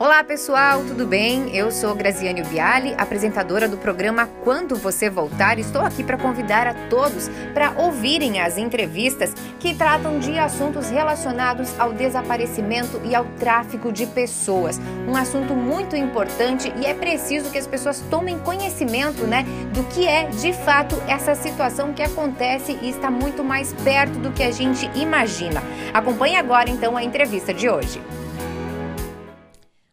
[0.00, 1.56] Olá pessoal, tudo bem?
[1.56, 5.58] Eu sou Graziane Biali, apresentadora do programa Quando Você Voltar.
[5.58, 11.68] Estou aqui para convidar a todos para ouvirem as entrevistas que tratam de assuntos relacionados
[11.80, 14.80] ao desaparecimento e ao tráfico de pessoas.
[15.08, 19.44] Um assunto muito importante e é preciso que as pessoas tomem conhecimento, né,
[19.74, 24.30] do que é de fato essa situação que acontece e está muito mais perto do
[24.30, 25.60] que a gente imagina.
[25.92, 28.00] Acompanhe agora então a entrevista de hoje.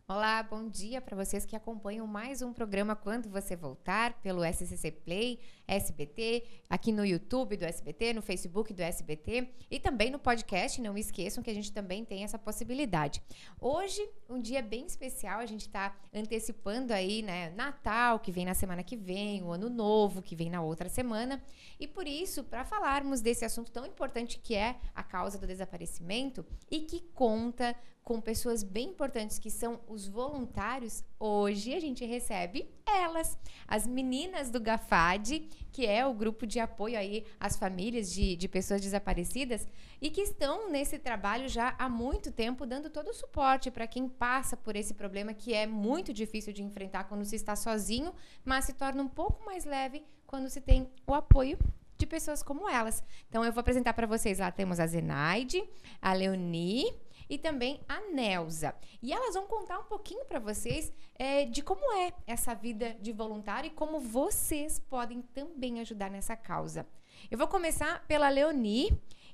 [0.08, 4.92] Olá, bom dia para vocês que acompanham mais um programa Quando Você Voltar pelo SCC
[4.92, 10.82] Play, SBT, aqui no YouTube do SBT, no Facebook do SBT e também no podcast.
[10.82, 13.22] Não esqueçam que a gente também tem essa possibilidade.
[13.60, 18.54] Hoje, um dia bem especial, a gente está antecipando aí, né, Natal, que vem na
[18.54, 21.42] semana que vem, o Ano Novo, que vem na outra semana.
[21.80, 26.46] E por isso, para falarmos desse assunto tão importante que é a causa do desaparecimento
[26.70, 32.70] e que conta com pessoas bem importantes que são os voluntários, hoje a gente recebe
[32.88, 33.38] elas,
[33.68, 38.48] as meninas do GAFAD, que é o grupo de apoio aí às famílias de, de
[38.48, 39.68] pessoas desaparecidas
[40.02, 44.08] e que estão nesse trabalho já há muito tempo, dando todo o suporte para quem
[44.08, 48.66] passa por esse problema que é muito difícil de enfrentar quando se está sozinho, mas
[48.66, 51.58] se torna um pouco mais leve quando se tem o apoio
[51.98, 53.04] de pessoas como elas.
[53.30, 55.64] Então eu vou apresentar para vocês lá temos a Zenaide,
[56.02, 58.76] a Leonie e também a Nelza.
[59.02, 63.12] E elas vão contar um pouquinho para vocês é, de como é essa vida de
[63.12, 66.86] voluntário e como vocês podem também ajudar nessa causa.
[67.30, 68.92] Eu vou começar pela Leonie,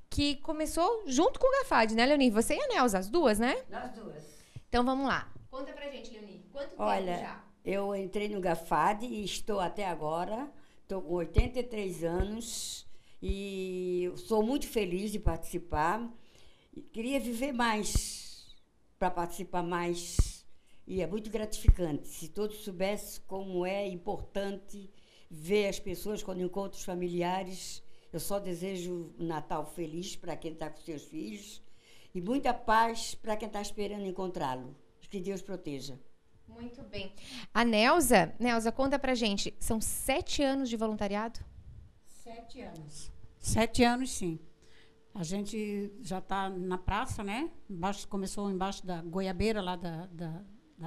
[0.09, 2.29] que começou junto com o Gafad, né, Leonie?
[2.29, 3.63] Você e a Nelza, as duas, né?
[3.69, 4.23] Nós duas.
[4.67, 5.31] Então vamos lá.
[5.49, 6.45] Conta pra gente, Leonie.
[6.51, 7.43] Quanto Olha, tempo já?
[7.65, 10.51] eu entrei no Gafad e estou até agora.
[10.83, 12.85] Estou com 83 anos
[13.21, 16.01] e sou muito feliz de participar.
[16.91, 18.55] Queria viver mais
[18.97, 20.45] para participar mais.
[20.87, 22.07] E é muito gratificante.
[22.07, 24.89] Se todos soubessem como é importante
[25.31, 27.81] ver as pessoas quando encontram os familiares.
[28.11, 31.63] Eu só desejo um Natal feliz para quem está com seus filhos
[32.13, 34.75] e muita paz para quem está esperando encontrá-lo.
[35.09, 35.99] Que Deus proteja.
[36.47, 37.13] Muito bem.
[37.53, 39.53] A Nelza, Nelza, conta pra gente.
[39.59, 41.39] São sete anos de voluntariado?
[42.05, 43.11] Sete anos.
[43.39, 44.39] Sete anos, sim.
[45.13, 47.49] A gente já está na praça, né?
[47.69, 50.41] Embaixo, começou embaixo da goiabeira lá da, da,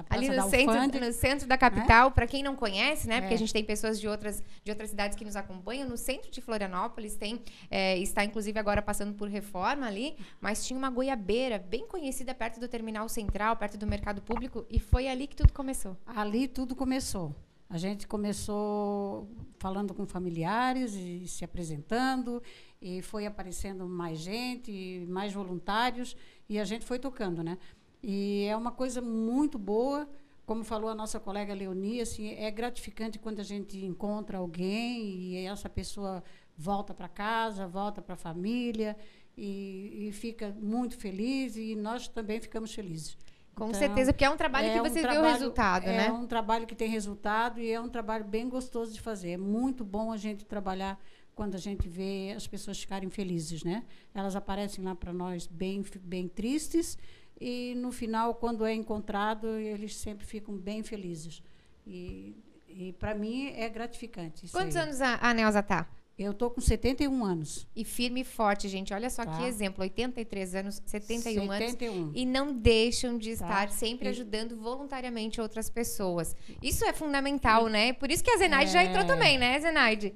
[0.09, 3.21] Ali no centro, no centro da capital, para quem não conhece, né?
[3.21, 3.37] Porque É.
[3.37, 5.87] a gente tem pessoas de outras, de outras cidades que nos acompanham.
[5.87, 7.41] No centro de Florianópolis tem,
[7.71, 12.59] é, está inclusive agora passando por reforma ali, mas tinha uma goiabeira bem conhecida perto
[12.59, 15.95] do terminal central, perto do mercado público, e foi ali que tudo começou.
[16.05, 17.33] Ali tudo começou.
[17.69, 19.27] A gente começou
[19.57, 22.41] falando com familiares e se apresentando,
[22.81, 26.15] e foi aparecendo mais gente, mais voluntários,
[26.47, 27.57] e a gente foi tocando, né?
[28.03, 30.07] E é uma coisa muito boa,
[30.45, 35.37] como falou a nossa colega Leonia, assim, é gratificante quando a gente encontra alguém e
[35.37, 36.23] essa pessoa
[36.55, 38.95] volta para casa, volta para a família
[39.35, 43.17] e, e fica muito feliz e nós também ficamos felizes.
[43.55, 45.97] Com Então, certeza, porque é um trabalho que um você vê o trabalho- resultado, é
[45.97, 46.11] né?
[46.11, 49.31] um trabalho que tem resultado e é um trabalho bem gostoso de fazer.
[49.31, 50.99] É muito bom a gente trabalhar
[51.33, 53.83] quando a gente vê as pessoas ficarem felizes, né?
[54.13, 56.97] Elas aparecem lá para nós bem, bem tristes
[57.39, 61.41] e no final, quando é encontrado, eles sempre ficam bem felizes.
[61.87, 62.35] E,
[62.67, 64.45] e para mim é gratificante.
[64.45, 64.83] isso Quantos aí.
[64.83, 65.87] anos a, a Nelza tá?
[66.17, 67.67] Eu tô com 71 anos.
[67.75, 68.93] E firme e forte, gente.
[68.93, 69.37] Olha só Tá.
[69.37, 69.81] que exemplo.
[69.83, 71.71] 83 anos, 71 anos.
[71.71, 72.11] 71.
[72.15, 73.45] e não deixam de Tá.
[73.45, 76.33] estar sempre E- ajudando voluntariamente outras pessoas.
[76.63, 77.91] Isso é fundamental, né?
[77.91, 78.85] Por isso que a Zenaide já É.
[78.85, 80.13] entrou também, né, Zenaide?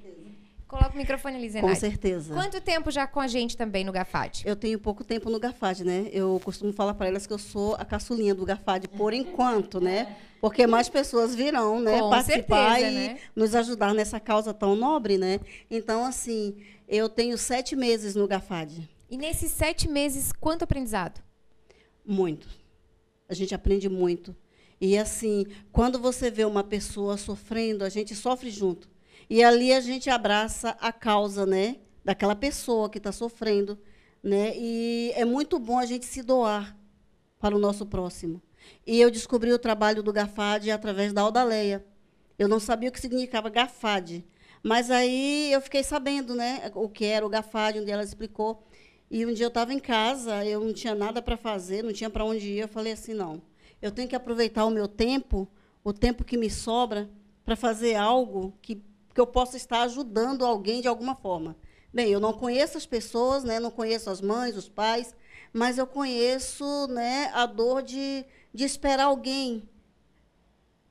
[0.69, 1.79] Coloca o microfone ali, Com Zenaide.
[1.79, 2.31] certeza.
[2.31, 4.43] Quanto tempo já com a gente também no Gafad?
[4.45, 6.07] Eu tenho pouco tempo no Gafad, né?
[6.13, 10.15] Eu costumo falar para elas que eu sou a caçulinha do Gafad por enquanto, né?
[10.39, 11.99] Porque mais pessoas virão, né?
[11.99, 13.19] Com participar certeza, e né?
[13.35, 15.39] nos ajudar nessa causa tão nobre, né?
[15.71, 16.55] Então, assim,
[16.87, 18.87] eu tenho sete meses no Gafad.
[19.09, 21.19] E nesses sete meses, quanto aprendizado?
[22.05, 22.47] Muito.
[23.27, 24.35] A gente aprende muito.
[24.79, 28.87] E assim, quando você vê uma pessoa sofrendo, a gente sofre junto.
[29.29, 33.77] E ali a gente abraça a causa, né, daquela pessoa que está sofrendo,
[34.23, 34.53] né?
[34.57, 36.75] E é muito bom a gente se doar
[37.39, 38.41] para o nosso próximo.
[38.85, 41.85] E eu descobri o trabalho do Gafad através da Aldaleia.
[42.37, 44.25] Eu não sabia o que significava Gafad,
[44.63, 48.63] mas aí eu fiquei sabendo, né, o que era o Gafad, onde ela explicou.
[49.11, 52.09] E um dia eu estava em casa, eu não tinha nada para fazer, não tinha
[52.09, 52.59] para onde ir.
[52.59, 53.41] Eu falei assim: não,
[53.81, 55.47] eu tenho que aproveitar o meu tempo,
[55.83, 57.09] o tempo que me sobra,
[57.43, 58.83] para fazer algo que,
[59.19, 61.57] que eu possa estar ajudando alguém de alguma forma.
[61.93, 65.13] Bem, eu não conheço as pessoas, né, não conheço as mães, os pais,
[65.51, 68.23] mas eu conheço né, a dor de,
[68.53, 69.67] de esperar alguém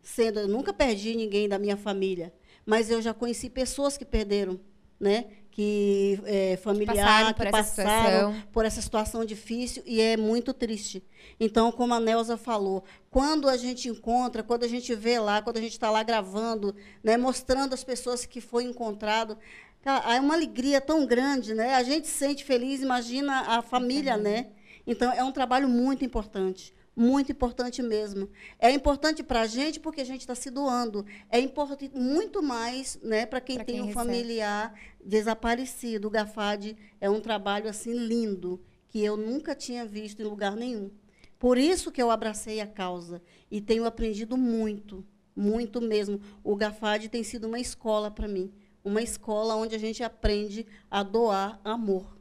[0.02, 2.34] sendo, eu nunca perdi ninguém da minha família,
[2.66, 4.60] mas eu já conheci pessoas que perderam,
[5.00, 5.30] né?
[5.60, 8.42] Que é, familiar, passaram por que essa passaram situação.
[8.52, 11.02] por essa situação difícil e é muito triste.
[11.40, 15.56] Então, como a Nelza falou, quando a gente encontra, quando a gente vê lá, quando
[15.56, 19.36] a gente está lá gravando, né, mostrando as pessoas que foi encontrado,
[19.82, 21.74] cara, é uma alegria tão grande, né?
[21.74, 24.50] A gente se sente feliz, imagina a família, né?
[24.86, 26.72] Então, é um trabalho muito importante.
[26.98, 28.28] Muito importante mesmo.
[28.58, 31.06] É importante para a gente porque a gente está se doando.
[31.30, 34.04] É importante muito mais né, para quem Pra tem quem um recebe.
[34.04, 34.74] familiar
[35.04, 36.08] desaparecido.
[36.08, 40.90] O Gafad é um trabalho assim lindo que eu nunca tinha visto em lugar nenhum.
[41.38, 45.06] Por isso que eu abracei a causa e tenho aprendido muito,
[45.36, 46.20] muito mesmo.
[46.42, 48.52] O Gafad tem sido uma escola para mim,
[48.82, 52.17] uma escola onde a gente aprende a doar amor.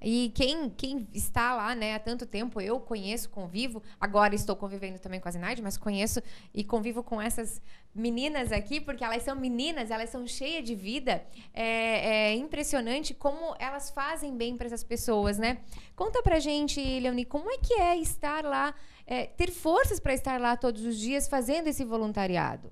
[0.00, 4.98] E quem, quem está lá, né, há tanto tempo, eu conheço, convivo, agora estou convivendo
[4.98, 6.22] também com a Zinaide, mas conheço
[6.54, 7.60] e convivo com essas
[7.94, 11.24] meninas aqui, porque elas são meninas, elas são cheias de vida.
[11.52, 15.58] É, é impressionante como elas fazem bem para essas pessoas, né?
[15.96, 18.74] Conta pra gente, Leoni, como é que é estar lá,
[19.04, 22.70] é, ter forças para estar lá todos os dias fazendo esse voluntariado?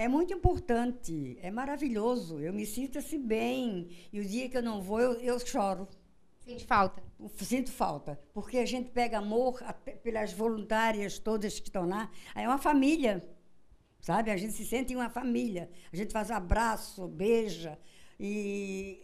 [0.00, 2.40] É muito importante, é maravilhoso.
[2.40, 3.90] Eu me sinto assim bem.
[4.10, 5.86] E o dia que eu não vou, eu, eu choro.
[6.50, 7.00] Sente falta?
[7.36, 8.20] Sinto falta.
[8.34, 9.62] Porque a gente pega amor
[10.02, 12.10] pelas voluntárias todas que estão lá.
[12.34, 13.24] É uma família,
[14.00, 14.32] sabe?
[14.32, 15.70] A gente se sente uma família.
[15.92, 17.78] A gente faz abraço, beija.
[18.18, 19.00] E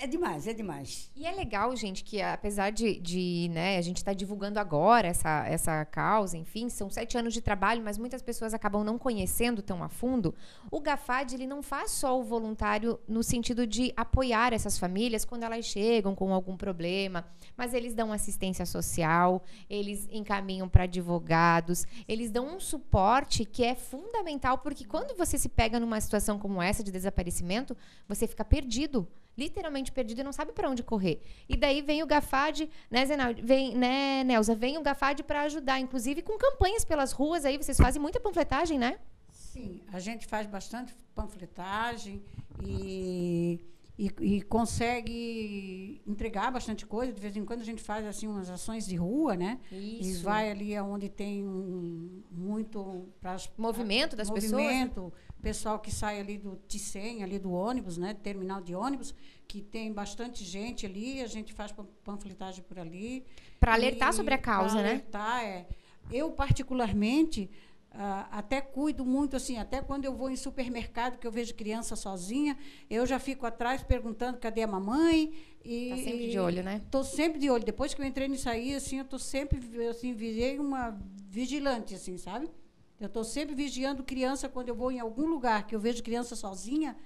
[0.00, 1.10] é, demais, é demais.
[1.16, 5.46] E é legal, gente, que apesar de, de né, a gente estar divulgando agora essa,
[5.46, 9.82] essa causa, enfim, são sete anos de trabalho, mas muitas pessoas acabam não conhecendo tão
[9.82, 10.34] a fundo.
[10.70, 15.44] O GAFAD, ele não faz só o voluntário no sentido de apoiar essas famílias quando
[15.44, 17.24] elas chegam com algum problema,
[17.56, 23.74] mas eles dão assistência social, eles encaminham para advogados, eles dão um suporte que é
[23.74, 27.76] fundamental, porque quando você se pega numa situação como essa de desaparecimento,
[28.08, 31.20] você fica perdido literalmente perdido e não sabe para onde correr.
[31.48, 33.42] E daí vem o Gafad, né, Zenaldi?
[33.42, 34.54] Vem, né, Nelza?
[34.54, 37.56] Vem o Gafad para ajudar, inclusive com campanhas pelas ruas aí.
[37.56, 38.98] Vocês fazem muita panfletagem, né?
[39.30, 42.22] Sim, a gente faz bastante panfletagem
[42.62, 43.60] e,
[43.98, 47.12] e, e consegue entregar bastante coisa.
[47.12, 49.58] De vez em quando a gente faz assim umas ações de rua, né?
[49.72, 50.22] E Isso.
[50.22, 54.58] vai ali onde tem um, muito pras, Movimento das pessoas, né?
[54.62, 58.14] movimento, pessoal que sai ali do Ticem, ali do ônibus, né?
[58.14, 59.14] Terminal de ônibus,
[59.48, 61.22] que tem bastante gente ali.
[61.22, 63.24] A gente faz pan- panfletagem por ali.
[63.58, 64.88] Para alertar E sobre a causa, né?
[64.90, 65.66] alertar, é.
[66.12, 67.50] Eu, particularmente,
[67.98, 71.96] ah, até cuido muito, assim, até quando eu vou em supermercado, que eu vejo criança
[71.96, 72.56] sozinha,
[72.88, 75.32] eu já fico atrás perguntando cadê a mamãe.
[75.64, 76.82] E, Tá sempre de olho, né?
[76.84, 77.64] Estou sempre de olho.
[77.64, 80.98] Depois que eu entrei nisso aí, assim, eu estou sempre, assim, virei uma
[81.28, 82.50] vigilante, assim, sabe?
[83.00, 86.34] Eu estou sempre vigiando criança quando eu vou em algum lugar que eu vejo criança
[86.34, 86.96] sozinha.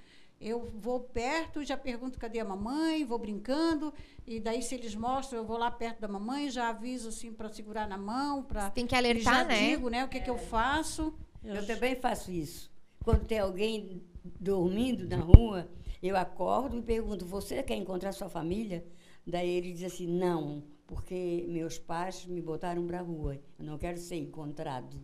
[0.40, 3.92] Eu vou perto, já pergunto cadê a mamãe, vou brincando,
[4.26, 7.50] e daí se eles mostram, eu vou lá perto da mamãe, já aviso assim para
[7.50, 9.68] segurar na mão, para Tem que alertar, já né?
[9.68, 11.12] digo, né, o que que eu faço.
[11.44, 12.70] Eu também faço isso.
[13.04, 14.02] Quando tem alguém
[14.40, 15.68] dormindo na rua,
[16.02, 18.84] eu acordo e pergunto: Você quer encontrar sua família?
[19.26, 23.38] Daí ele diz assim: Não, porque meus pais me botaram para a rua.
[23.58, 24.98] Eu não quero ser encontrado.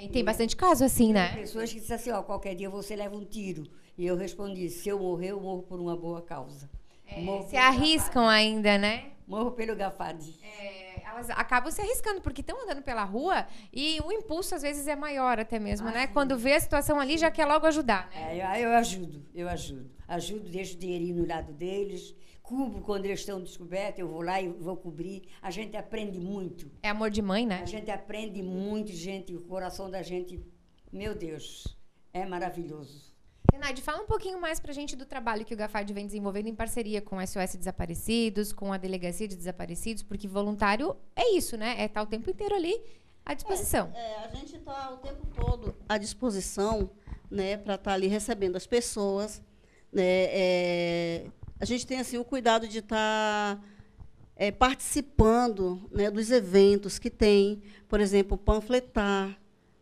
[0.00, 1.34] E tem bastante caso assim, Tem né?
[1.36, 3.64] pessoas que dizem assim: Ó, qualquer dia você leva um tiro.
[3.96, 6.70] E eu respondi: Se eu morrer, eu morro por uma boa causa.
[7.18, 8.96] morro, Se arriscam ainda, né?
[8.96, 9.14] Gafade.
[9.26, 10.38] morro pelo Gafade.
[10.42, 14.86] É, elas acabam se arriscando, porque estão andando pela rua e o impulso às vezes
[14.86, 16.06] é maior até mesmo, né?
[16.06, 18.38] Quando vê a situação ali, já quer logo ajudar, né?
[18.38, 19.90] É, eu, eu ajudo, eu ajudo.
[20.08, 24.40] Ajudo, deixo o dinheirinho no lado deles, cubro quando eles estão descobertos, eu vou lá
[24.40, 25.22] e vou cobrir.
[25.40, 26.68] A gente aprende muito.
[26.82, 27.60] É amor de mãe, né?
[27.62, 29.34] A gente aprende muito, gente.
[29.36, 30.40] O coração da gente,
[30.92, 31.76] meu Deus,
[32.12, 33.14] é maravilhoso.
[33.60, 36.54] Renaide, fala um pouquinho mais pra gente do trabalho que o Gafad vem desenvolvendo em
[36.54, 41.74] parceria com SOS Desaparecidos, com a Delegacia de Desaparecidos, porque voluntário é isso, né?
[41.78, 42.80] É estar o tempo inteiro ali
[43.22, 43.92] à disposição.
[43.94, 46.90] É, a gente está o tempo todo à disposição
[47.30, 49.42] né, para estar ali recebendo as pessoas.
[49.92, 51.26] Né, é,
[51.60, 53.62] a gente tem assim, o cuidado de estar
[54.36, 59.38] é, participando né, dos eventos que tem, por exemplo, panfletar,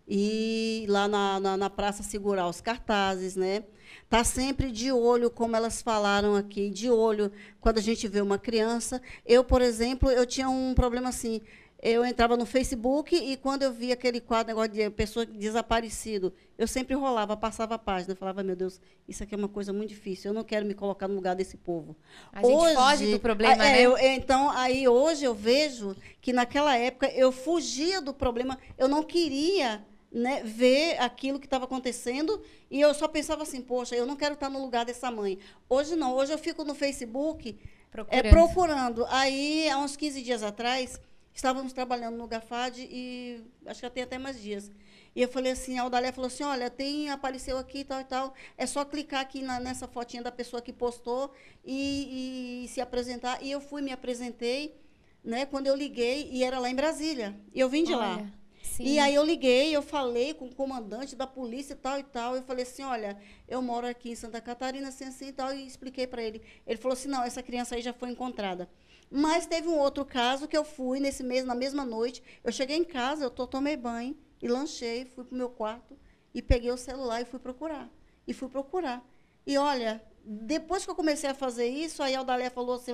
[0.09, 3.65] e lá na, na, na praça segurar os cartazes, né?
[4.09, 8.39] Tá sempre de olho, como elas falaram aqui, de olho quando a gente vê uma
[8.39, 9.03] criança.
[9.27, 11.43] Eu, por exemplo, eu tinha um problema assim.
[11.83, 16.67] eu entrava no Facebook e quando eu via aquele quadro, negócio de pessoa desaparecido, eu
[16.67, 20.31] sempre rolava, passava a página, falava, meu Deus, isso aqui é uma coisa muito difícil,
[20.31, 21.95] eu não quero me colocar no lugar desse povo.
[22.33, 23.83] A gente hoje, foge do problema, é, né?
[23.83, 29.03] Eu, então, aí hoje eu vejo que naquela época eu fugia do problema, eu não
[29.03, 34.17] queria né, ver aquilo que estava acontecendo e eu só pensava assim, poxa, eu não
[34.17, 35.39] quero estar no lugar dessa mãe.
[35.69, 37.59] Hoje não, hoje eu fico no Facebook
[37.91, 38.27] procurando.
[38.27, 39.07] É, procurando.
[39.09, 41.01] Aí, há uns 15 dias atrás,
[41.35, 44.71] estávamos trabalhando no Gafad e acho que já tem até mais dias.
[45.15, 48.35] E eu falei assim, a Audália falou assim, olha, tem, apareceu aqui tal e tal,
[48.57, 51.33] é só clicar aqui na, nessa fotinha da pessoa que postou
[51.65, 53.43] e, e, se apresentar.
[53.43, 54.79] E eu fui, me apresentei,
[55.25, 57.39] né, quando eu liguei, e era lá em Brasília.
[57.53, 58.33] E eu vim de olha, lá.
[58.79, 58.85] Sim.
[58.85, 62.37] E aí eu liguei, eu falei com o comandante da polícia e tal e tal.
[62.37, 63.19] Eu falei assim, olha,
[63.49, 66.41] eu moro aqui em Santa Catarina, assim, assim e tal, e expliquei para ele.
[66.65, 68.71] Ele falou assim, não, essa criança aí já foi encontrada.
[69.11, 72.23] Mas teve um outro caso que eu fui nesse mês, na mesma noite.
[72.45, 75.99] Eu cheguei em casa, eu tomei banho e lanchei, fui para o meu quarto
[76.33, 77.91] e peguei o celular e fui procurar.
[78.29, 79.05] E fui procurar.
[79.45, 82.93] E olha, depois que eu comecei a fazer isso, aí a Aldalé falou assim,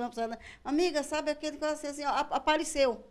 [0.63, 3.05] amiga, sabe aquele que assim, assim apareceu.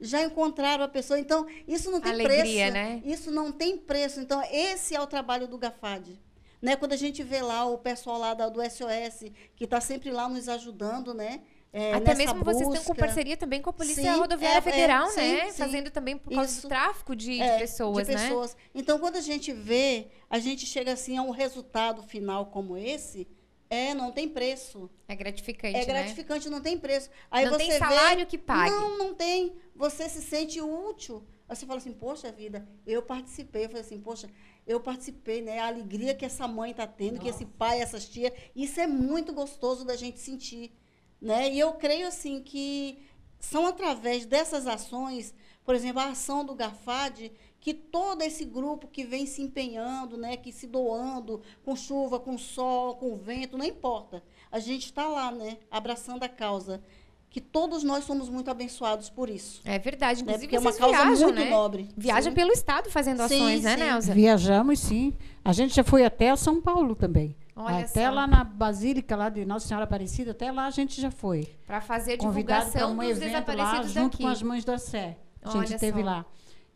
[0.00, 1.18] Já encontraram a pessoa.
[1.18, 2.72] Então, isso não tem Alegria, preço.
[2.72, 3.02] Né?
[3.04, 4.20] Isso não tem preço.
[4.20, 6.20] Então, esse é o trabalho do GAFAD.
[6.60, 6.76] Né?
[6.76, 10.48] Quando a gente vê lá o pessoal lá do SOS, que está sempre lá nos
[10.48, 11.40] ajudando, né?
[11.72, 12.54] É, Até mesmo busca.
[12.54, 15.50] vocês estão com parceria também com a Polícia sim, Rodoviária é, é Federal, é, né?
[15.50, 18.22] Sim, Fazendo também por causa Isso, do tráfico de, de é, pessoas, de né?
[18.22, 18.56] pessoas.
[18.74, 23.28] Então, quando a gente vê, a gente chega assim a um resultado final como esse,
[23.70, 24.90] é, não tem preço.
[25.06, 26.56] É gratificante, É gratificante, né?
[26.56, 27.10] não tem preço.
[27.30, 28.70] Aí não você tem salário vê, que pague.
[28.70, 29.54] Não, não tem.
[29.74, 31.22] Você se sente útil.
[31.48, 33.64] Aí você fala assim, poxa vida, eu participei.
[33.64, 34.28] Eu falei assim, poxa,
[34.66, 35.58] eu participei, né?
[35.58, 37.22] A alegria que essa mãe está tendo, Nossa.
[37.22, 40.72] que esse pai, essas tias, isso é muito gostoso da gente sentir.
[41.20, 41.50] Né?
[41.52, 43.02] E eu creio assim que
[43.40, 45.34] são através dessas ações,
[45.64, 50.36] por exemplo, a ação do GAFAD, que todo esse grupo que vem se empenhando, né,
[50.36, 54.22] que se doando, com chuva, com sol, com vento, não importa.
[54.50, 56.82] A gente está lá, né, abraçando a causa.
[57.30, 59.60] Que todos nós somos muito abençoados por isso.
[59.62, 60.24] É verdade.
[60.24, 60.32] Né?
[60.32, 60.48] Inclusive, né?
[60.48, 61.50] Porque é uma causa viajam, muito né?
[61.50, 61.88] nobre.
[61.94, 64.14] Viaja pelo estado fazendo ações, sim, né, Nelza?
[64.14, 65.12] Viajamos, sim.
[65.44, 67.36] A gente já foi até São Paulo também.
[67.54, 68.14] Olha até só.
[68.14, 71.46] lá na Basílica lá de Nossa Senhora Aparecida, até lá a gente já foi.
[71.66, 75.18] Para fazer a divulgação um dos desaparecidos lá, junto com as Mães da Sé.
[75.42, 76.24] A gente esteve lá.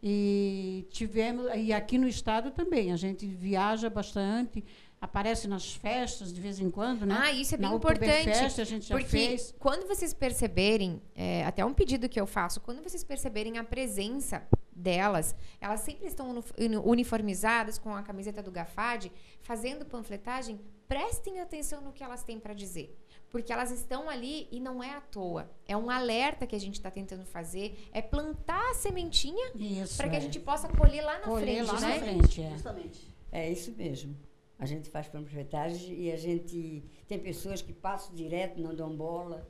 [0.03, 4.65] E tivemos e aqui no estado também, a gente viaja bastante,
[5.01, 7.17] aparece nas festas de vez em quando, né?
[7.19, 8.25] Ah, isso é bem Na importante.
[8.25, 9.55] Festa, a gente já porque fez.
[9.61, 14.43] quando vocês perceberem, é, até um pedido que eu faço, quando vocês perceberem a presença
[14.75, 16.43] delas, elas sempre estão
[16.85, 22.55] uniformizadas com a camiseta do Gafad, fazendo panfletagem, prestem atenção no que elas têm para
[22.55, 22.99] dizer.
[23.33, 25.51] Porque elas estão ali e não é à toa.
[25.67, 29.51] É um alerta que a gente está tentando fazer, é plantar a sementinha
[29.97, 30.19] para que é.
[30.19, 31.73] a gente possa colher lá na colher frente.
[31.73, 31.95] Lá né?
[31.95, 32.51] na frente, é.
[32.51, 33.15] Justamente.
[33.33, 34.15] É isso mesmo.
[34.59, 39.49] A gente faz panfletagem e a gente tem pessoas que passam direto, não dão bola.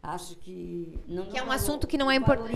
[0.00, 2.54] Acho que não que é um assunto que não é importante.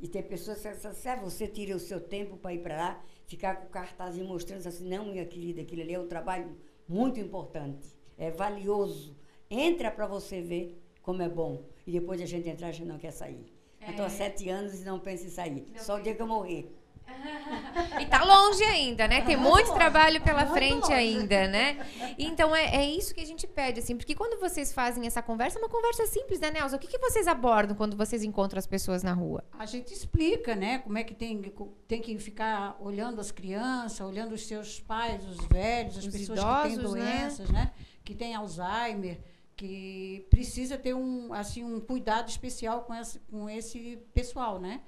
[0.00, 3.04] E tem pessoas que se é você tira o seu tempo para ir para lá,
[3.26, 6.56] ficar com o cartaz mostrando assim, não, minha querida, aquilo ali é um trabalho
[6.88, 9.16] muito importante, é valioso.
[9.50, 11.64] Entra para você ver como é bom.
[11.86, 13.52] E depois a gente entrar, a gente não quer sair.
[13.80, 13.86] É.
[13.86, 15.66] Eu estou há sete anos e não penso em sair.
[15.74, 16.74] Não Só o dia que eu morrer.
[18.00, 19.20] e tá longe ainda, né?
[19.22, 21.86] Tem muito trabalho pela frente ainda, né?
[22.18, 25.58] Então é, é isso que a gente pede, assim, porque quando vocês fazem essa conversa,
[25.58, 26.76] é uma conversa simples, né, Nelson?
[26.76, 29.44] O que, que vocês abordam quando vocês encontram as pessoas na rua?
[29.58, 30.78] A gente explica, né?
[30.78, 31.40] Como é que tem,
[31.86, 36.38] tem que ficar olhando as crianças, olhando os seus pais, os velhos, as os pessoas
[36.38, 36.82] idosos, que têm né?
[36.82, 37.60] doenças, né?
[37.60, 37.70] né?
[38.04, 39.18] Que têm Alzheimer
[39.56, 44.80] que precisa ter um assim um cuidado especial com esse, com esse pessoal, né?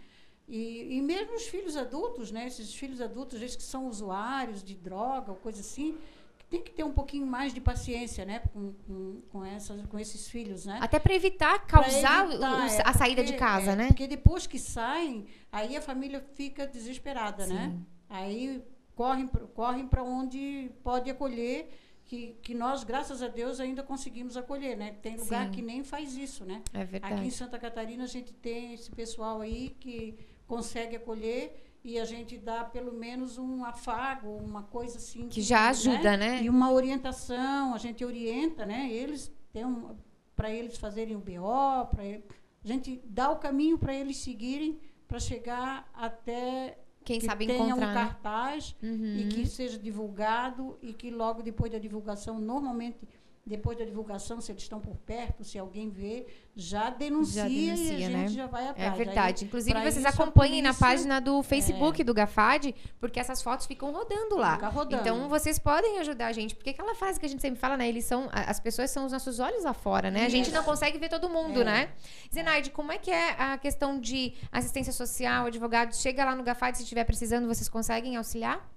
[0.48, 2.46] E, e mesmo os filhos adultos, né?
[2.46, 5.98] Esses filhos adultos, esses que são usuários de droga ou coisa assim,
[6.48, 10.28] tem que ter um pouquinho mais de paciência, né, com, com, com, essas, com esses
[10.28, 10.78] filhos, né?
[10.80, 13.86] Até para evitar causar evitar, é, a saída porque, de casa, é, né?
[13.88, 17.54] Porque depois que saem, aí a família fica desesperada, né?
[17.54, 17.76] Sim.
[17.76, 17.80] né?
[18.08, 21.68] Aí correm, correm para onde pode acolher
[22.04, 24.92] que, que nós, graças a Deus, ainda conseguimos acolher, né?
[25.02, 25.50] Tem lugar Sim.
[25.50, 26.62] que nem faz isso, né?
[26.72, 27.14] É verdade.
[27.14, 32.04] Aqui em Santa Catarina a gente tem esse pessoal aí que consegue acolher e a
[32.04, 36.40] gente dá pelo menos um afago, uma coisa assim que, já ajuda, né?
[36.40, 36.42] né?
[36.42, 38.90] E uma orientação, a gente orienta, né?
[38.90, 39.96] Eles têm um,
[40.34, 45.20] para eles fazerem o BO, para a gente dá o caminho para eles seguirem para
[45.20, 47.94] chegar até quem que sabe tenha encontrar, um né?
[47.94, 48.90] cartaz né?
[48.90, 49.16] uhum.
[49.18, 52.98] e que seja divulgado e que logo depois da divulgação normalmente
[53.46, 56.26] depois da divulgação, se eles estão por perto, se alguém vê,
[56.56, 58.28] já denuncia, Já e a denuncia, gente né?
[58.28, 58.92] já vai atrás.
[58.92, 59.44] É verdade.
[59.44, 63.92] Aí, Inclusive, vocês isso, acompanhem na página do Facebook do Gafad, porque essas fotos ficam
[63.92, 64.54] rodando lá.
[64.54, 65.00] Fica rodando.
[65.00, 66.56] Então, vocês podem ajudar a gente.
[66.56, 67.88] Porque aquela frase que a gente sempre fala, né?
[67.88, 68.28] Eles são.
[68.32, 70.24] As pessoas são os nossos olhos lá fora, né?
[70.26, 71.64] A gente não consegue ver todo mundo, É.
[71.64, 71.88] né?
[72.34, 76.00] Zenaide, como é que é a questão de assistência social, advogados?
[76.00, 78.68] Chega lá no Gafad, se estiver precisando, vocês conseguem auxiliar?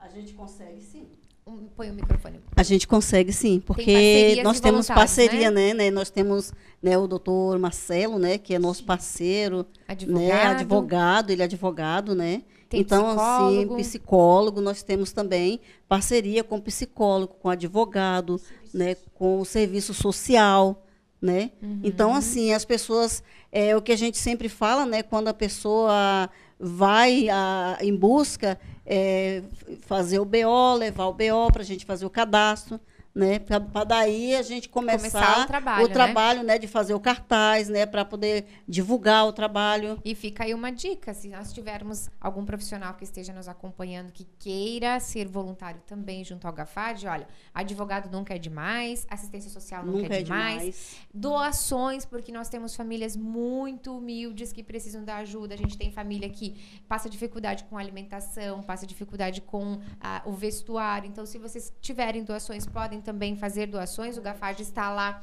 [0.00, 1.06] A gente consegue sim.
[1.44, 2.40] Um, põe o microfone.
[2.56, 5.74] A gente consegue sim, porque de nós temos voluntários, parceria, né?
[5.74, 5.90] né?
[5.90, 8.38] Nós temos né, o doutor Marcelo, né?
[8.38, 10.22] Que é nosso parceiro, Advogado.
[10.22, 10.32] né?
[10.32, 12.42] Advogado, ele é advogado, né?
[12.68, 13.74] Tem então, psicólogo.
[13.74, 18.40] assim, psicólogo, nós temos também parceria com psicólogo, com advogado,
[18.72, 18.96] né?
[19.12, 20.86] Com o serviço social,
[21.20, 21.50] né?
[21.60, 21.80] Uhum.
[21.82, 25.02] Então, assim, as pessoas, é o que a gente sempre fala, né?
[25.02, 29.42] Quando a pessoa vai a, em busca é,
[29.82, 32.80] fazer o BO, levar o BO para a gente fazer o cadastro,
[33.14, 33.38] né?
[33.38, 35.92] Para daí a gente começar, Começar o trabalho, o né?
[35.94, 36.58] trabalho, né?
[36.58, 37.84] De fazer o cartaz, né?
[37.84, 40.00] Para poder divulgar o trabalho.
[40.04, 44.26] E fica aí uma dica, se nós tivermos algum profissional que esteja nos acompanhando que
[44.38, 50.02] queira ser voluntário também junto ao GAFAD, olha, advogado nunca é demais, assistência social nunca,
[50.02, 50.96] Nunca é, é demais, demais.
[51.12, 56.28] doações, porque nós temos famílias muito humildes que precisam da ajuda, a gente tem família
[56.28, 62.24] que passa dificuldade com alimentação, passa dificuldade com ah, o vestuário, então se vocês tiverem
[62.24, 65.22] doações, podem também fazer doações, o GAFAD está lá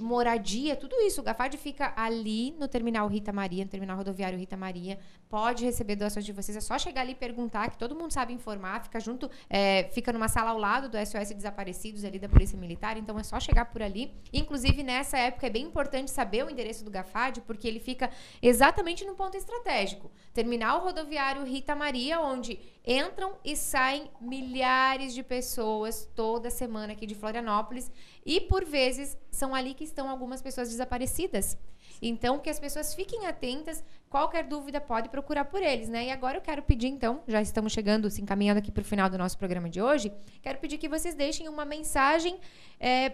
[0.00, 1.20] moradia, tudo isso.
[1.20, 4.98] O Gafad fica ali no terminal Rita Maria, no terminal rodoviário Rita Maria.
[5.28, 6.56] Pode receber doações de vocês.
[6.56, 8.82] É só chegar ali e perguntar, que todo mundo sabe informar.
[8.82, 12.96] Fica junto, é, fica numa sala ao lado do SOS Desaparecidos ali da Polícia Militar.
[12.96, 14.14] Então é só chegar por ali.
[14.32, 19.04] Inclusive, nessa época é bem importante saber o endereço do Gafad, porque ele fica exatamente
[19.04, 20.10] no ponto estratégico.
[20.32, 27.14] Terminal rodoviário Rita Maria, onde entram e saem milhares de pessoas toda semana aqui de
[27.14, 27.90] Florianópolis.
[28.28, 31.56] E por vezes são ali que estão algumas pessoas desaparecidas.
[32.02, 33.82] Então, que as pessoas fiquem atentas.
[34.10, 36.08] Qualquer dúvida pode procurar por eles, né?
[36.08, 39.08] E agora eu quero pedir, então, já estamos chegando, se encaminhando aqui para o final
[39.08, 40.12] do nosso programa de hoje.
[40.42, 42.38] Quero pedir que vocês deixem uma mensagem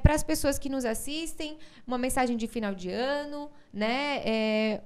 [0.02, 4.21] para as pessoas que nos assistem, uma mensagem de final de ano, né?
[4.26, 4.80] É,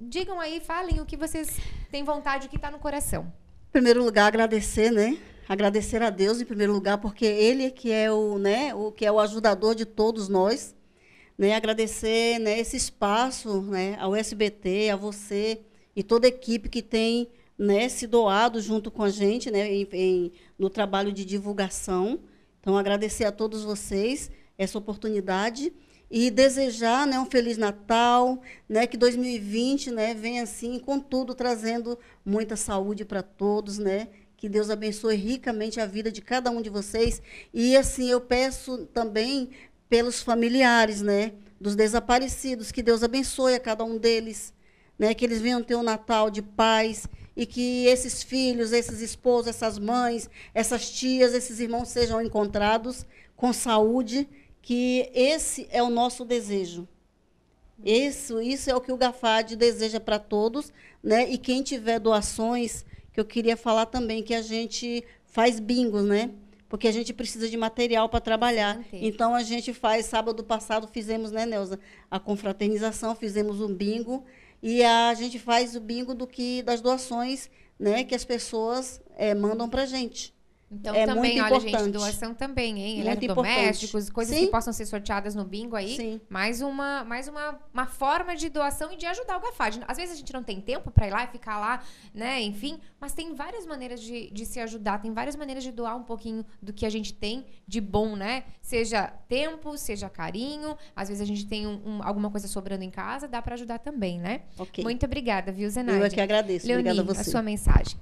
[0.00, 3.30] digam aí, falem o que vocês têm vontade, o que está no coração.
[3.68, 5.18] Em primeiro lugar, agradecer, né?
[5.48, 9.06] Agradecer a Deus em primeiro lugar, porque Ele é que é o, né, o que
[9.06, 10.74] é o ajudador de todos nós.
[11.38, 11.54] Né?
[11.54, 15.60] Agradecer né, esse espaço né, ao SBT, a você
[15.94, 19.88] e toda a equipe que tem né, se doado junto com a gente né, em,
[19.92, 22.18] em, no trabalho de divulgação.
[22.60, 25.72] Então, agradecer a todos vocês essa oportunidade
[26.10, 31.96] e desejar né, um Feliz Natal, né, que 2020 né, venha assim, com tudo, trazendo
[32.24, 34.08] muita saúde para todos, né?
[34.36, 37.22] Que Deus abençoe ricamente a vida de cada um de vocês.
[37.54, 39.50] E assim, eu peço também
[39.88, 41.32] pelos familiares, né?
[41.60, 44.52] Dos desaparecidos, que Deus abençoe a cada um deles,
[44.98, 45.14] né?
[45.14, 49.78] Que eles venham ter um Natal de paz e que esses filhos, esses esposos, essas
[49.78, 54.28] mães, essas tias, esses irmãos sejam encontrados com saúde,
[54.62, 56.88] que esse é o nosso desejo.
[57.84, 60.72] Isso, isso é o que o Gafad deseja para todos,
[61.02, 61.30] né?
[61.30, 62.84] E quem tiver doações,
[63.16, 66.32] que eu queria falar também que a gente faz bingos, né?
[66.68, 68.76] Porque a gente precisa de material para trabalhar.
[68.76, 68.98] Manter.
[69.06, 74.22] Então a gente faz sábado passado fizemos, né, Neuza, a confraternização, fizemos um bingo
[74.62, 77.48] e a gente faz o bingo do que das doações,
[77.80, 80.34] né, que as pessoas eh, mandam para gente.
[80.68, 81.92] Então, É também, olha, gente, importante.
[81.92, 83.00] doação também, hein?
[83.00, 84.46] Eletrodomésticos, coisas Sim.
[84.46, 85.94] que possam ser sorteadas no bingo aí.
[85.96, 86.20] Sim.
[86.28, 89.78] Mais uma, mais uma, uma forma de doação e de ajudar o Gafad.
[89.86, 92.42] Às vezes a gente não tem tempo para ir lá e ficar lá, né?
[92.42, 96.02] Enfim, mas tem várias maneiras de, de se ajudar, tem várias maneiras de doar um
[96.02, 98.42] pouquinho do que a gente tem de bom, né?
[98.60, 100.76] Seja tempo, seja carinho.
[100.96, 103.78] Às vezes a gente tem um- um- alguma coisa sobrando em casa, dá para ajudar
[103.78, 104.42] também, né?
[104.58, 104.82] Ok.
[104.82, 106.00] Muito obrigada, viu, Zenaide?
[106.00, 106.66] Eu é que agradeço.
[106.66, 107.30] Leonie, Obrigada a a você.
[107.30, 107.96] sua mensagem.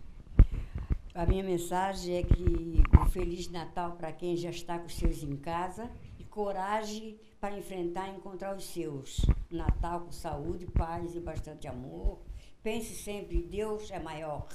[1.14, 5.22] A minha mensagem é que um Feliz Natal para quem já está com os seus
[5.22, 9.24] em casa e coragem para enfrentar e encontrar os seus.
[9.48, 12.18] Natal com saúde, paz e bastante amor.
[12.64, 14.48] Pense sempre, Deus é maior.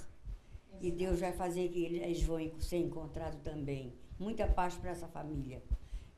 [0.82, 3.94] E Deus vai fazer que eles vão ser encontrados também.
[4.20, 5.64] Muita paz para essa família.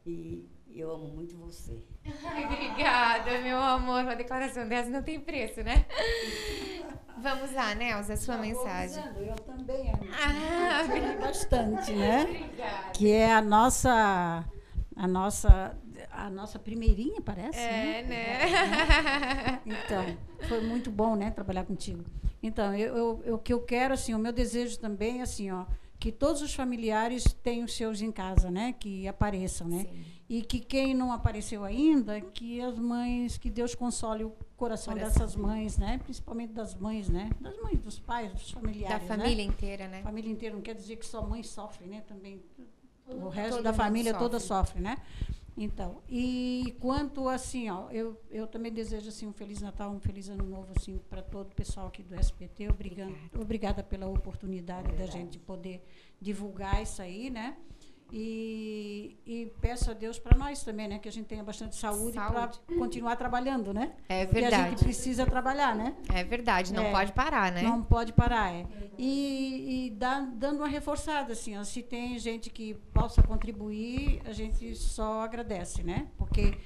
[0.04, 1.84] E eu amo muito você.
[2.26, 4.04] Ai, obrigada, meu amor.
[4.04, 5.86] Uma declaração dessa não tem preço, né?
[7.18, 9.04] Vamos lá, Nelza, sua mensagem.
[9.20, 10.84] Eu também amo Ah,
[11.20, 12.24] bastante, né?
[12.24, 12.92] obrigada.
[12.94, 14.46] Que é a nossa,
[14.96, 15.78] a nossa,
[16.12, 17.60] a nossa primeirinha, parece.
[17.60, 18.40] É, né?
[18.48, 19.62] né?
[19.66, 22.04] Então, foi muito bom, né, trabalhar contigo.
[22.42, 25.66] Então, eu, eu, eu- o que eu quero, assim, o meu desejo também, assim, ó,
[26.00, 28.74] que todos os familiares tenham seus em casa, né?
[28.80, 29.86] Que apareçam, né?
[29.88, 30.04] Sim.
[30.32, 35.14] E que quem não apareceu ainda, que as mães, que Deus console o coração, Coração.
[35.14, 36.00] dessas mães, né?
[36.06, 37.30] Principalmente das mães, né?
[37.42, 39.44] Das mães, dos pais, dos Da familiares, família né?
[39.44, 40.02] inteira, né?
[40.02, 42.00] Família inteira não quer dizer que só mãe sofre, né?
[42.08, 42.42] Também
[43.10, 44.80] o resto todo da família toda sofre.
[44.80, 44.96] sofre, né?
[45.58, 50.30] Então, e quanto assim, ó, eu, eu também desejo assim um feliz Natal, um feliz
[50.30, 52.70] ano novo assim para todo o pessoal aqui do SPT.
[52.70, 55.84] Obrigado, obrigada pela oportunidade da gente poder
[56.22, 57.58] divulgar isso aí, né?
[58.14, 62.14] E, e peço a Deus para nós também, né, que a gente tenha bastante saúde,
[62.18, 62.60] para Saúde.
[62.78, 63.94] continuar trabalhando, né?
[64.10, 64.70] É Porque a verdade.
[64.72, 65.96] gente precisa trabalhar, né?
[66.14, 66.92] É verdade, não É.
[66.92, 67.62] pode parar, né?
[67.64, 68.68] Não pode parar, é.
[68.98, 74.34] E, e dá- dando uma reforçada, assim, ó, se tem gente que possa contribuir, a
[74.34, 76.08] gente só agradece, né?
[76.18, 76.58] Porque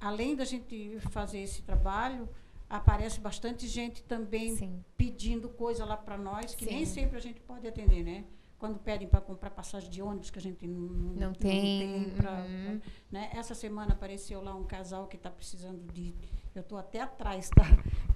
[0.00, 2.26] além da gente fazer esse trabalho,
[2.70, 4.82] aparece bastante gente também Sim.
[4.96, 6.94] pedindo coisa lá para nós, que nem Sim.
[7.02, 8.24] sempre a gente pode atender, né?
[8.60, 12.30] Quando pedem para comprar passagem de ônibus, que a gente não, não, Não tem, pra-
[12.42, 12.78] uhum.
[12.78, 13.30] pra- né?
[13.32, 16.14] Essa semana apareceu lá um casal que está precisando de.
[16.54, 17.64] Eu estou até atrás, tá?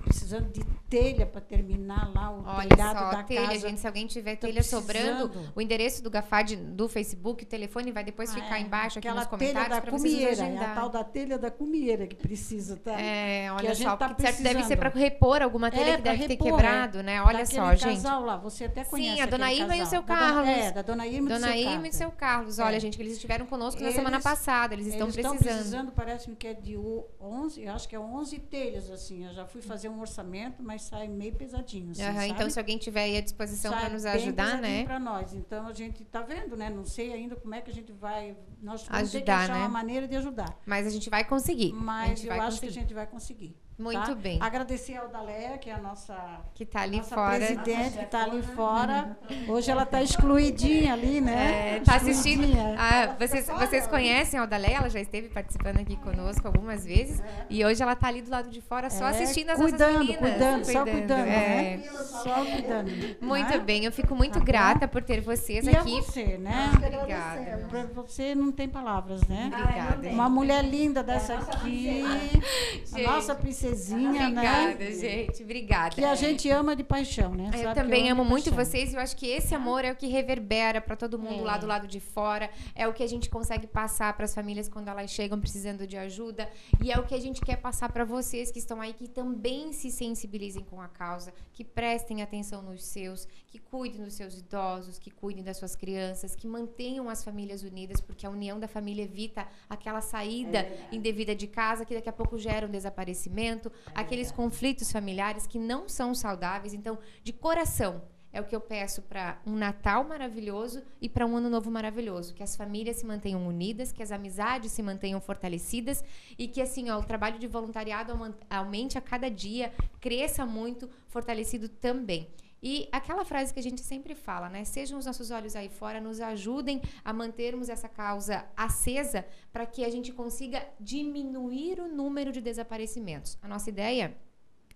[0.04, 0.60] Precisando de
[0.94, 3.58] telha para terminar lá o Olha telhado só, da telha, casa.
[3.68, 5.52] gente, se alguém tiver Tô telha sobrando, precisando.
[5.56, 8.60] o endereço do Gafad do Facebook, o telefone vai depois Ah, ficar é.
[8.62, 10.70] embaixo aqui nos comentários da para vocês cumieira, é agendar.
[10.70, 12.92] a tal da telha da cumieira que precisa, tá?
[13.00, 14.78] É, que olha gente só, tá porque certo deve ser precisando.
[14.78, 17.02] para repor alguma telha É, que deve ter repor, quebrado, é.
[17.02, 17.22] né?
[17.22, 17.94] Olha só, gente.
[17.96, 20.48] casal lá, você até Sim, conhece a dona Irma e o seu Da dona- Carlos.
[20.48, 21.96] É, da dona Irma e do Dona seu Irma e Carlos.
[21.96, 22.62] seu Carlos, É.
[22.62, 25.90] olha, gente, que eles estiveram conosco na semana passada, eles estão Eles precisando.
[25.92, 29.26] parece-me que é de o- 11, eu acho que é 11 telhas, assim.
[29.26, 32.26] Eu já fui fazer um orçamento, mas sai meio pesadinho, assim, sabe?
[32.28, 34.84] então, se alguém tiver aí à disposição para nos ajudar, né?
[34.84, 35.34] Pra nós.
[35.34, 36.70] Então, a gente está vendo, né?
[36.70, 38.36] Não sei ainda como é que a gente vai...
[38.62, 39.60] Nós vamos ter que Ajudar, achar né?
[39.60, 40.58] uma maneira de ajudar.
[40.64, 41.72] Mas a gente vai conseguir.
[41.72, 42.60] Mas eu acho conseguir.
[42.60, 43.56] que a gente vai conseguir.
[43.76, 44.14] Muito tá?
[44.14, 44.38] bem.
[44.40, 46.14] Agradecer ao Daléa, que é a nossa,
[46.54, 47.36] Que tá ali nossa fora.
[47.36, 49.18] presidente, que está ali fora.
[49.48, 51.76] Hoje ela está excluidinha ali, né?
[51.76, 52.44] É, tá assistindo.
[52.78, 54.74] Ah, vocês, vocês conhecem a Odalé?
[54.74, 57.20] Ela já esteve participando aqui conosco algumas vezes.
[57.50, 60.06] E hoje ela tá ali do lado de fora só É, assistindo as cuidando, nossas
[60.06, 60.30] meninas.
[60.30, 61.76] cuidando, só cuidando, é.
[61.76, 61.82] né?
[62.22, 62.90] Só cuidando.
[63.20, 63.58] Muito né?
[63.58, 64.44] bem, eu fico muito Tá bom?
[64.46, 65.98] grata por ter vocês E aqui.
[65.98, 66.70] a você, né?
[66.76, 67.66] Obrigada.
[67.68, 69.50] Pra você não tem palavras, né?
[69.52, 70.08] Obrigada.
[70.10, 73.34] Uma mulher linda dessa aqui, a Gente, nossa
[73.64, 74.92] princesinha, Obrigada, né?
[74.92, 75.42] gente.
[75.42, 75.94] Obrigada.
[75.94, 77.50] Que a gente ama de paixão, né?
[77.54, 79.96] Eu Sabe também amo de muito vocês e eu acho que esse amor é o
[79.96, 83.30] que reverbera para todo mundo lá do lado de fora, é o que a gente
[83.30, 86.48] consegue passar para as famílias quando elas chegam precisando de ajuda
[86.82, 89.72] e é o que a gente quer passar para vocês que estão aí que também
[89.72, 94.98] se sensibilizem com a causa, que prestem atenção nos seus, que cuidem dos seus idosos,
[94.98, 99.04] que cuidem das suas crianças, que mantenham as famílias unidas, porque a união da família
[99.04, 103.53] evita aquela saída indevida de casa que daqui a pouco gera um desaparecimento,
[103.94, 106.74] aqueles conflitos familiares que não são saudáveis.
[106.74, 108.02] Então, de coração,
[108.34, 112.34] é o que eu peço para um Natal maravilhoso e para um Ano Novo maravilhoso.
[112.34, 116.04] Que as famílias se mantenham unidas, que as amizades se mantenham fortalecidas
[116.36, 118.12] e que, assim, ó, o trabalho de voluntariado
[118.50, 122.28] aumente a cada dia, cresça muito, fortalecido também.
[122.66, 124.64] E aquela frase que a gente sempre fala, né?
[124.64, 129.84] Sejam os nossos olhos aí fora, nos ajudem a mantermos essa causa acesa para que
[129.84, 133.36] a gente consiga diminuir o número de desaparecimentos.
[133.42, 134.16] A nossa ideia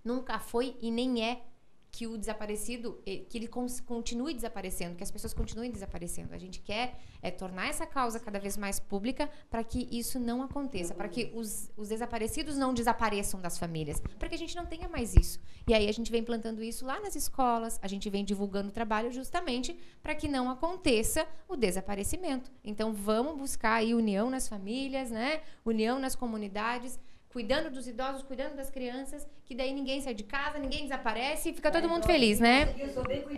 [0.04, 1.40] nunca foi e nem é
[1.90, 6.34] que o desaparecido, que ele continue desaparecendo, que as pessoas continuem desaparecendo.
[6.34, 10.42] A gente quer é tornar essa causa cada vez mais pública para que isso não
[10.42, 14.66] aconteça, para que os, os desaparecidos não desapareçam das famílias, para que a gente não
[14.66, 15.40] tenha mais isso.
[15.66, 18.72] E aí a gente vem plantando isso lá nas escolas, a gente vem divulgando o
[18.72, 22.50] trabalho justamente para que não aconteça o desaparecimento.
[22.62, 25.40] Então vamos buscar aí união nas famílias, né?
[25.64, 26.98] União nas comunidades,
[27.32, 31.52] cuidando dos idosos, cuidando das crianças, que daí ninguém sai de casa, ninguém desaparece e
[31.52, 32.74] fica todo mundo feliz, né?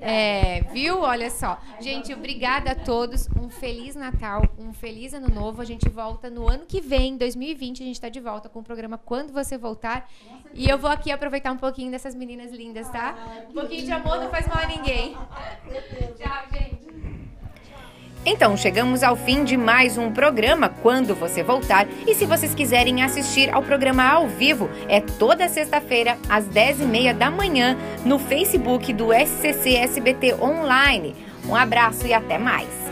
[0.00, 1.00] É, viu?
[1.00, 1.61] Olha só.
[1.81, 3.29] Gente, obrigada a todos.
[3.37, 5.61] Um feliz Natal, um feliz ano novo.
[5.61, 8.64] A gente volta no ano que vem, 2020, a gente tá de volta com o
[8.64, 10.09] programa Quando Você Voltar.
[10.55, 13.16] E eu vou aqui aproveitar um pouquinho dessas meninas lindas, tá?
[13.48, 15.16] Um pouquinho de amor não faz mal a ninguém.
[16.16, 17.10] Tchau, gente.
[18.25, 21.87] Então, chegamos ao fim de mais um programa Quando Você Voltar.
[22.07, 27.31] E se vocês quiserem assistir ao programa ao vivo, é toda sexta-feira, às 10h30 da
[27.31, 31.17] manhã, no Facebook do SCC SBT Online.
[31.49, 32.89] Um abraço e até mais!